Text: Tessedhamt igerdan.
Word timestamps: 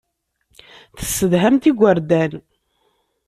Tessedhamt 0.97 1.63
igerdan. 1.71 2.31